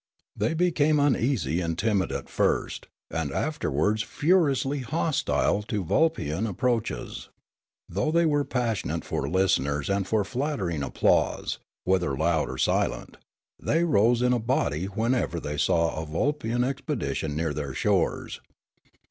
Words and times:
They 0.35 0.55
became 0.55 0.99
uneasy 0.99 1.61
and 1.61 1.77
timid 1.77 2.11
at 2.11 2.27
first, 2.27 2.87
and 3.11 3.31
afterwards 3.31 4.01
furi 4.03 4.53
ously 4.53 4.79
hostile 4.79 5.61
to 5.61 5.83
Vulpian 5.85 6.47
approaches. 6.49 7.29
Though 7.87 8.09
they 8.11 8.25
were 8.25 8.43
passionate 8.43 9.05
for 9.05 9.29
listeners 9.29 9.91
and 9.91 10.07
for 10.07 10.23
flattering 10.23 10.81
applause, 10.81 11.59
whether 11.83 12.17
loud 12.17 12.49
or 12.49 12.57
silent, 12.57 13.17
the}' 13.59 13.85
rose 13.85 14.23
in 14.23 14.33
a 14.33 14.39
body 14.39 14.85
whenever 14.85 15.39
the}' 15.39 15.59
saw 15.59 16.01
a 16.01 16.07
Vulpian 16.07 16.63
expedition 16.63 17.35
near 17.35 17.53
their 17.53 17.75
shores. 17.75 18.41